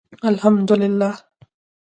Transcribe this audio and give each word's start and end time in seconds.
الحمدالله 0.25 1.13